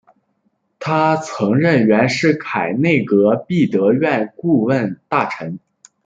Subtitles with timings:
[0.79, 5.59] 他曾任袁世凯内阁弼德院顾问大臣。